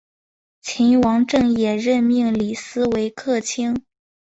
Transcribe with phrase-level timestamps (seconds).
[0.61, 3.83] 秦王政也任命李斯为客卿。